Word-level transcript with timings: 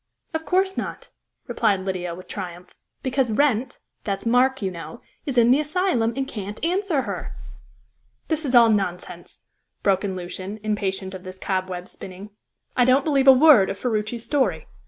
"Of 0.33 0.47
course 0.47 0.79
not," 0.79 1.09
replied 1.45 1.81
Lydia, 1.81 2.15
with 2.15 2.27
triumph, 2.27 2.73
"because 3.03 3.29
Wrent 3.31 3.77
that's 4.03 4.25
Mark, 4.25 4.59
you 4.59 4.71
know 4.71 4.99
is 5.27 5.37
in 5.37 5.51
the 5.51 5.59
asylum, 5.59 6.13
and 6.15 6.27
can't 6.27 6.59
answer 6.65 7.03
her." 7.03 7.35
"This 8.27 8.43
is 8.43 8.55
all 8.55 8.69
nonsense!" 8.71 9.41
broke 9.83 10.03
in 10.03 10.15
Lucian, 10.15 10.59
impatient 10.63 11.13
of 11.13 11.21
this 11.21 11.37
cobweb 11.37 11.87
spinning. 11.87 12.31
"I 12.75 12.83
don't 12.83 13.05
believe 13.05 13.27
a 13.27 13.31
word 13.31 13.69
of 13.69 13.77
Ferruci's 13.77 14.25
story. 14.25 14.65